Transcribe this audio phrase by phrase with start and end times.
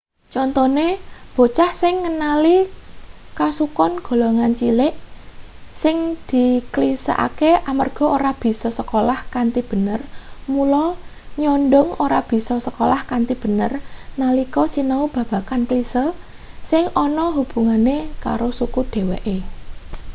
[0.33, 0.87] contone
[1.35, 2.57] bocah sing ngenali
[3.39, 4.93] kasukon golongan cilik
[5.81, 5.95] sing
[6.31, 9.99] diklisekake amarga ora bisa sekolah kanthi bener
[10.53, 10.85] mula
[11.41, 13.71] nyondhong ora bisa sekolah kanthi bener
[14.21, 16.05] nalika sinau babagan klise
[16.69, 19.37] sing ana hubungane karo suku dheweke